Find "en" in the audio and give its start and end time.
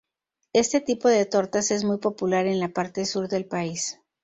2.47-2.59